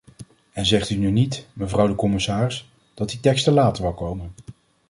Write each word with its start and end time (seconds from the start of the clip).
En 0.51 0.65
zegt 0.65 0.89
u 0.89 0.95
nu 0.95 1.11
niet, 1.11 1.47
mevrouw 1.53 1.87
de 1.87 1.95
commissaris, 1.95 2.67
dat 2.93 3.09
die 3.09 3.19
teksten 3.19 3.53
later 3.53 3.83
wel 3.83 3.93
komen. 3.93 4.31